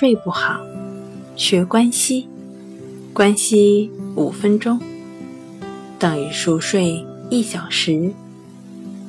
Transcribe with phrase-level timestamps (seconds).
[0.00, 0.62] 睡不好，
[1.36, 2.26] 学关息，
[3.12, 4.80] 关息五分钟
[5.98, 8.10] 等于熟睡一小时。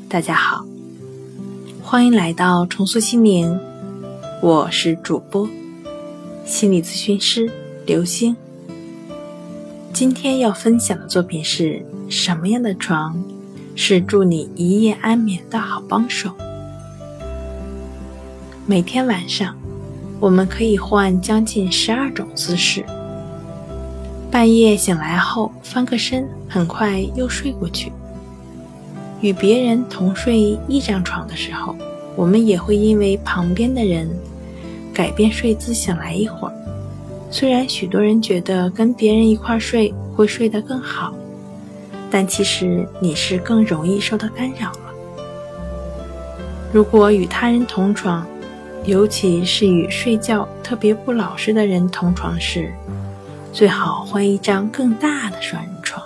[0.09, 0.65] 大家好，
[1.81, 3.57] 欢迎来到重塑心灵，
[4.41, 5.47] 我是主播
[6.43, 7.49] 心理咨询师
[7.85, 8.35] 刘星。
[9.93, 13.23] 今天要分享的作品是什么样的床
[13.77, 16.31] 是助你一夜安眠的好帮手？
[18.65, 19.60] 每天晚上。
[20.21, 22.85] 我们可以换将近十二种姿势。
[24.29, 27.91] 半夜醒来后翻个身，很快又睡过去。
[29.19, 31.75] 与别人同睡一张床的时候，
[32.15, 34.07] 我们也会因为旁边的人
[34.93, 36.53] 改变睡姿醒来一会儿。
[37.31, 41.15] 虽然许多人觉得跟别人一块睡会睡得更好，
[42.11, 44.93] 但其实你是更容易受到干扰了。
[46.71, 48.23] 如果与他人同床，
[48.85, 52.73] 尤其是与睡觉特别不老实的人同床时，
[53.53, 56.03] 最好换一张更大的双人床，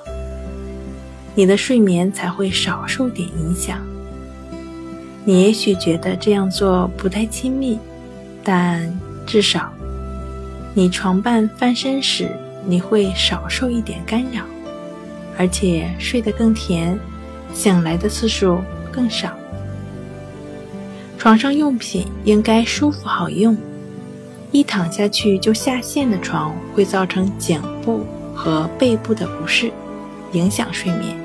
[1.33, 3.79] 你的睡眠才会少受点影响。
[5.23, 7.79] 你也许觉得这样做不太亲密，
[8.43, 8.93] 但
[9.25, 9.71] 至少
[10.73, 12.29] 你床伴翻身时，
[12.65, 14.43] 你会少受一点干扰，
[15.37, 16.99] 而且睡得更甜，
[17.53, 18.59] 醒来的次数
[18.91, 19.29] 更少。
[21.25, 23.57] 床上用品应该舒服好用，
[24.51, 29.71] 一躺下去就下陷的床会造成颈部和背部的不适，
[30.33, 31.15] 影响睡眠；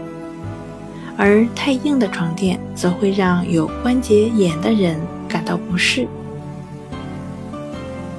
[1.19, 6.09] 而太硬的床垫则会让有关节炎的人感到不适。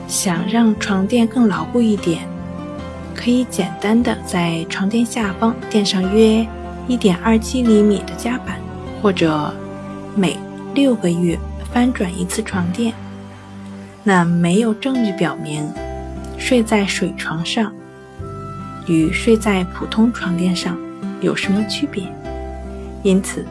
[0.07, 2.27] 想让床垫更牢固一点，
[3.15, 6.45] 可以简单的在床垫下方垫上约
[6.87, 8.59] 一点二七厘米的夹板，
[9.01, 9.51] 或者
[10.15, 10.37] 每
[10.75, 11.35] 六个月。
[11.73, 12.93] 翻转一次床垫，
[14.03, 15.71] 那没有证据表明
[16.37, 17.71] 睡在水床上
[18.87, 20.77] 与睡在普通床垫上
[21.21, 22.03] 有什么区别。
[23.03, 23.45] 因此，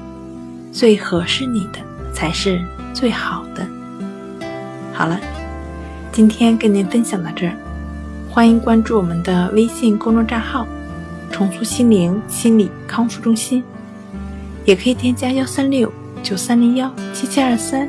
[0.70, 1.78] 最合适你的
[2.12, 2.60] 才是
[2.92, 3.66] 最好的。
[4.92, 5.19] 好了，
[6.12, 7.54] 今天跟您分享到这儿，
[8.28, 10.66] 欢迎关注我们的微信公众账号
[11.32, 13.64] “重塑心灵心理康复中心”，
[14.66, 15.91] 也可以添加幺三六
[16.22, 17.88] 九三零幺七七二三。